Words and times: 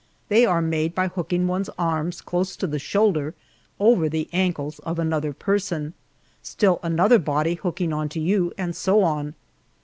They 0.29 0.47
are 0.47 0.63
made 0.63 0.95
by 0.95 1.09
hooking 1.09 1.45
one's 1.45 1.69
arms 1.77 2.21
close 2.21 2.55
to 2.55 2.65
the 2.65 2.79
shoulder 2.79 3.35
over 3.79 4.09
the 4.09 4.27
ankles 4.33 4.79
of 4.79 4.97
another 4.97 5.31
person, 5.31 5.93
still 6.41 6.79
another 6.81 7.19
body 7.19 7.53
hooking 7.53 7.93
on 7.93 8.09
to 8.09 8.19
you, 8.19 8.51
and 8.57 8.75
so 8.75 9.03
on. 9.03 9.35